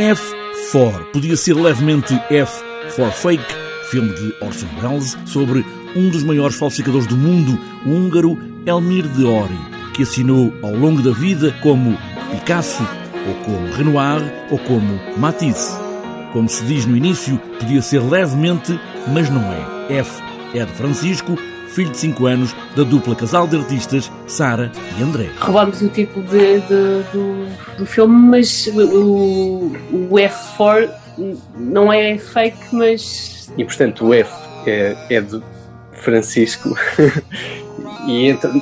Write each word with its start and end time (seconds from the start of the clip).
F 0.00 0.34
for 0.70 1.04
podia 1.12 1.36
ser 1.36 1.52
levemente 1.52 2.14
F 2.30 2.64
for 2.96 3.12
Fake, 3.12 3.44
filme 3.90 4.08
de 4.14 4.34
Orson 4.40 4.66
Welles 4.82 5.14
sobre 5.26 5.62
um 5.94 6.08
dos 6.08 6.24
maiores 6.24 6.56
falsificadores 6.56 7.06
do 7.06 7.18
mundo, 7.18 7.60
o 7.84 7.90
húngaro 7.90 8.38
Elmir 8.64 9.06
de 9.08 9.26
Ori, 9.26 9.58
que 9.92 10.04
assinou 10.04 10.54
ao 10.62 10.74
longo 10.74 11.02
da 11.02 11.10
vida 11.10 11.54
como 11.62 11.98
Picasso, 12.30 12.82
ou 13.28 13.34
como 13.44 13.72
Renoir, 13.74 14.22
ou 14.50 14.58
como 14.60 14.98
Matisse. 15.18 15.76
Como 16.32 16.48
se 16.48 16.64
diz 16.64 16.86
no 16.86 16.96
início, 16.96 17.36
podia 17.58 17.82
ser 17.82 18.02
levemente, 18.02 18.80
mas 19.12 19.28
não 19.28 19.42
é. 19.52 19.98
F 19.98 20.22
é 20.54 20.64
de 20.64 20.72
Francisco, 20.72 21.36
filho 21.74 21.90
de 21.90 21.98
5 21.98 22.26
anos 22.26 22.56
da 22.76 22.82
dupla 22.82 23.14
casal 23.14 23.46
de 23.46 23.56
artistas 23.56 24.10
Sara 24.26 24.70
e 24.98 25.02
André. 25.02 25.28
Roubámos 25.40 25.80
o 25.80 25.88
título 25.88 26.24
de, 26.26 26.60
de, 26.60 27.02
do, 27.12 27.76
do 27.78 27.86
filme, 27.86 28.28
mas 28.28 28.66
o, 28.66 29.72
o 29.92 30.14
F4 30.14 30.90
não 31.56 31.92
é 31.92 32.18
fake, 32.18 32.74
mas. 32.74 33.50
E 33.56 33.64
portanto 33.64 34.06
o 34.06 34.14
F 34.14 34.30
é, 34.66 34.96
é 35.10 35.20
de 35.20 35.40
Francisco. 35.92 36.74
e 38.06 38.28
então, 38.28 38.60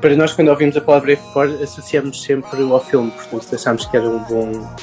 para 0.00 0.16
nós, 0.16 0.32
quando 0.32 0.48
ouvimos 0.48 0.76
a 0.76 0.80
palavra 0.80 1.16
F4, 1.16 1.62
associamos 1.62 2.22
sempre 2.22 2.62
ao 2.62 2.84
filme, 2.84 3.10
portanto 3.30 3.54
achámos 3.54 3.86
que 3.86 3.96
era 3.96 4.08
um 4.08 4.18
bom, 4.24 4.74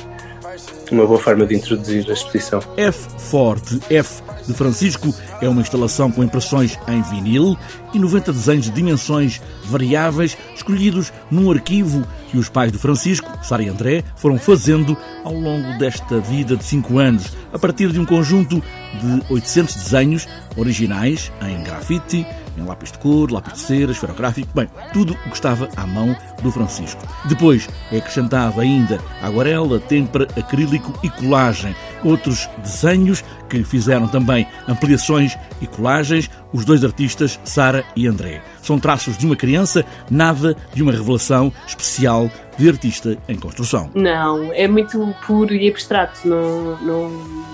uma 0.91 1.05
boa 1.05 1.19
forma 1.19 1.45
de 1.45 1.55
introduzir 1.55 2.09
a 2.09 2.13
exposição. 2.13 2.61
F 2.77 3.07
Forte 3.17 3.79
F 3.89 4.21
de 4.47 4.53
Francisco. 4.53 5.13
É 5.41 5.47
uma 5.47 5.61
instalação 5.61 6.11
com 6.11 6.23
impressões 6.23 6.77
em 6.87 7.01
vinil 7.03 7.57
e 7.93 7.99
90 7.99 8.31
desenhos 8.33 8.65
de 8.65 8.71
dimensões 8.71 9.41
variáveis 9.65 10.37
escolhidos 10.55 11.11
num 11.29 11.51
arquivo 11.51 12.05
que 12.31 12.37
os 12.37 12.49
pais 12.49 12.71
de 12.71 12.77
Francisco, 12.77 13.31
Sara 13.43 13.63
e 13.63 13.69
André, 13.69 14.03
foram 14.15 14.37
fazendo 14.37 14.97
ao 15.23 15.33
longo 15.33 15.77
desta 15.77 16.19
vida 16.19 16.55
de 16.55 16.63
5 16.63 16.97
anos, 16.97 17.35
a 17.53 17.59
partir 17.59 17.91
de 17.91 17.99
um 17.99 18.05
conjunto 18.05 18.61
de 19.01 19.33
800 19.33 19.75
desenhos 19.75 20.27
originais 20.55 21.31
em 21.41 21.63
grafite, 21.63 22.25
em 22.57 22.65
lápis 22.65 22.91
de 22.91 22.97
cor, 22.99 23.31
lápis 23.31 23.53
de 23.53 23.59
cera, 23.59 23.91
esferográfico, 23.91 24.49
bem, 24.53 24.67
tudo 24.93 25.13
o 25.13 25.29
que 25.29 25.35
estava 25.35 25.69
à 25.75 25.85
mão 25.85 26.15
do 26.41 26.51
Francisco. 26.51 27.01
Depois 27.25 27.67
é 27.91 27.97
acrescentado 27.97 28.59
ainda 28.59 28.99
aguarela, 29.21 29.79
têmpera, 29.79 30.27
acrílico 30.37 30.93
e 31.03 31.09
colagem. 31.09 31.75
Outros 32.03 32.49
desenhos 32.63 33.23
que 33.49 33.63
fizeram 33.63 34.07
também 34.07 34.47
ampliações 34.67 35.37
e 35.61 35.67
colagens, 35.67 36.29
os 36.53 36.65
dois 36.65 36.83
artistas, 36.83 37.39
Sara 37.43 37.83
e 37.95 38.07
André. 38.07 38.41
São 38.61 38.79
traços 38.79 39.17
de 39.17 39.25
uma 39.25 39.35
criança, 39.35 39.85
nada 40.09 40.55
de 40.73 40.83
uma 40.83 40.91
revelação 40.91 41.51
especial 41.65 42.29
de 42.57 42.67
artista 42.67 43.17
em 43.27 43.37
construção. 43.37 43.89
Não, 43.93 44.51
é 44.53 44.67
muito 44.67 45.15
puro 45.25 45.53
e 45.53 45.69
abstrato, 45.69 46.27
não. 46.27 46.77
não... 46.81 47.47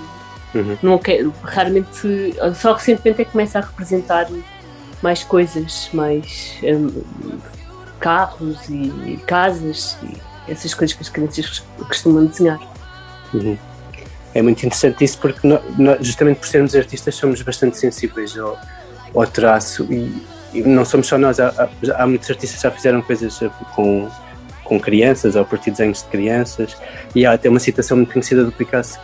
Uhum. 0.54 0.78
Não 0.84 0.98
quero, 1.00 1.34
raramente, 1.42 2.36
só 2.54 2.74
recentemente 2.74 3.22
é 3.22 3.26
que 3.26 3.32
começa 3.32 3.58
a 3.58 3.62
representar 3.64 4.28
mais 5.04 5.22
coisas, 5.22 5.90
mais 5.94 6.56
um, 6.64 7.02
carros 8.00 8.58
e, 8.70 9.20
casas 9.28 9.98
e 10.02 10.52
essas 10.52 10.74
coisas 10.74 10.96
que 10.96 11.04
as 11.04 11.10
crianças 11.10 11.64
costumam 11.78 12.26
desenhar. 12.26 12.60
Uhum. 13.34 13.58
É 14.34 14.42
muito 14.42 14.60
interessante 14.66 15.04
isso 15.04 15.20
porque 15.20 15.48
justamente 16.00 16.38
por 16.38 16.48
sermos 16.48 16.74
artistas 16.74 17.16
somos 17.16 17.42
bastante 17.42 17.78
sensíveis 17.78 18.38
ao, 18.38 18.58
ao 19.14 19.28
traço 19.28 19.86
e, 19.92 20.26
e, 20.54 20.62
não 20.64 20.86
somos 20.86 21.08
só 21.08 21.18
nós, 21.18 21.40
há, 21.40 21.70
há, 21.98 22.08
muitos 22.08 22.30
artistas 22.30 22.58
que 22.58 22.64
já 22.64 22.72
fizeram 22.72 23.02
coisas 23.02 23.40
com, 23.76 24.10
com 24.64 24.80
crianças 24.80 25.36
ou 25.36 25.46
por 25.46 25.60
desenhos 25.60 26.02
de 26.02 26.08
crianças 26.08 26.78
e 27.14 27.26
há 27.26 27.34
até 27.34 27.50
uma 27.50 27.60
citação 27.60 27.98
muito 27.98 28.14
conhecida 28.14 28.44
do 28.44 28.52
Picasso 28.52 29.00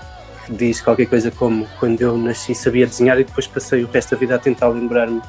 que 0.46 0.54
diz 0.54 0.82
qualquer 0.82 1.08
coisa 1.08 1.30
como 1.30 1.68
quando 1.78 2.02
eu 2.02 2.18
nasci 2.18 2.56
sabia 2.56 2.88
desenhar 2.88 3.20
e 3.20 3.24
depois 3.26 3.46
passei 3.46 3.84
o 3.84 3.88
resto 3.88 4.12
da 4.12 4.18
vida 4.18 4.36
a 4.36 4.40
tentar 4.40 4.70
lembrar-me 4.70 5.22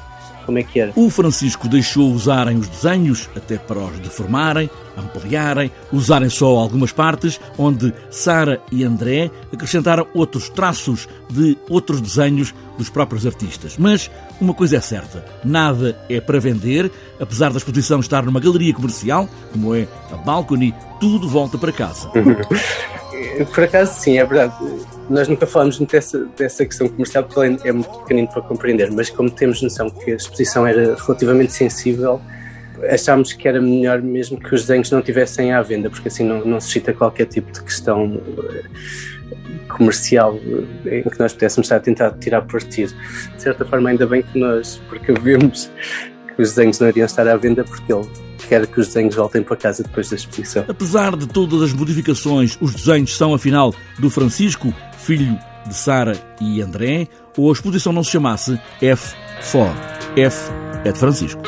como 0.45 0.59
é 0.59 0.63
que 0.63 0.79
era? 0.79 0.91
O 0.95 1.09
Francisco 1.09 1.67
deixou 1.67 2.11
usarem 2.11 2.57
os 2.57 2.67
desenhos 2.67 3.29
até 3.35 3.57
para 3.57 3.79
os 3.79 3.99
deformarem, 3.99 4.69
ampliarem, 4.97 5.71
usarem 5.91 6.29
só 6.29 6.57
algumas 6.57 6.91
partes, 6.91 7.39
onde 7.57 7.93
Sara 8.09 8.61
e 8.71 8.83
André 8.83 9.31
acrescentaram 9.53 10.07
outros 10.13 10.49
traços 10.49 11.07
de 11.29 11.57
outros 11.69 12.01
desenhos 12.01 12.53
dos 12.77 12.89
próprios 12.89 13.25
artistas. 13.25 13.77
Mas 13.77 14.09
uma 14.39 14.53
coisa 14.53 14.77
é 14.77 14.81
certa: 14.81 15.25
nada 15.43 15.97
é 16.09 16.19
para 16.19 16.39
vender, 16.39 16.91
apesar 17.19 17.51
da 17.51 17.57
exposição 17.57 17.99
estar 17.99 18.23
numa 18.23 18.39
galeria 18.39 18.73
comercial, 18.73 19.29
como 19.51 19.75
é 19.75 19.87
a 20.11 20.17
Balcony, 20.17 20.73
tudo 20.99 21.27
volta 21.27 21.57
para 21.57 21.71
casa. 21.71 22.09
Por 23.53 23.63
acaso, 23.63 23.99
sim, 23.99 24.17
é 24.17 24.25
verdade 24.25 24.55
nós 25.11 25.27
nunca 25.27 25.45
falámos 25.45 25.77
muito 25.77 25.91
dessa, 25.91 26.25
dessa 26.37 26.65
questão 26.65 26.87
comercial 26.87 27.23
porque 27.23 27.39
ele 27.39 27.59
é 27.63 27.71
muito 27.71 27.99
pequenino 27.99 28.27
para 28.29 28.41
compreender, 28.41 28.91
mas 28.91 29.09
como 29.09 29.29
temos 29.29 29.61
noção 29.61 29.89
que 29.89 30.11
a 30.11 30.15
exposição 30.15 30.65
era 30.65 30.95
relativamente 30.95 31.53
sensível, 31.53 32.21
achámos 32.89 33.33
que 33.33 33.47
era 33.47 33.61
melhor 33.61 34.01
mesmo 34.01 34.39
que 34.39 34.55
os 34.55 34.61
desenhos 34.61 34.89
não 34.91 35.01
tivessem 35.01 35.51
à 35.51 35.61
venda, 35.61 35.89
porque 35.89 36.07
assim 36.07 36.23
não, 36.23 36.43
não 36.45 36.59
suscita 36.59 36.93
qualquer 36.93 37.25
tipo 37.25 37.51
de 37.51 37.61
questão 37.61 38.21
eh, 38.43 38.63
comercial 39.67 40.37
eh, 40.85 40.99
em 40.99 41.09
que 41.09 41.19
nós 41.19 41.33
pudéssemos 41.33 41.65
estar 41.65 41.77
a 41.77 41.79
tentar 41.79 42.11
tirar 42.11 42.41
partido. 42.43 42.93
De 43.35 43.41
certa 43.41 43.65
forma, 43.65 43.89
ainda 43.89 44.07
bem 44.07 44.23
que 44.23 44.39
nós, 44.39 44.81
porque 44.89 45.13
vimos 45.13 45.69
que 46.35 46.41
os 46.41 46.49
desenhos 46.49 46.79
não 46.79 46.89
iriam 46.89 47.05
estar 47.05 47.27
à 47.27 47.35
venda, 47.35 47.63
porque 47.63 47.91
ele 47.91 48.07
quer 48.47 48.65
que 48.67 48.79
os 48.79 48.87
desenhos 48.87 49.15
voltem 49.15 49.43
para 49.43 49.55
casa 49.55 49.83
depois 49.83 50.09
da 50.09 50.15
exposição. 50.15 50.65
Apesar 50.67 51.15
de 51.15 51.27
todas 51.27 51.61
as 51.61 51.73
modificações, 51.73 52.57
os 52.59 52.73
desenhos 52.73 53.15
são 53.15 53.33
afinal 53.33 53.73
do 53.99 54.09
Francisco, 54.09 54.73
filho 55.01 55.37
de 55.67 55.73
Sara 55.73 56.17
e 56.39 56.61
André, 56.61 57.07
ou 57.37 57.49
a 57.49 57.53
exposição 57.53 57.93
não 57.93 58.03
se 58.03 58.11
chamasse 58.11 58.59
F 58.81 59.15
for 59.41 59.69
F 60.15 60.51
é 60.83 60.91
de 60.91 60.99
Francisco. 60.99 61.41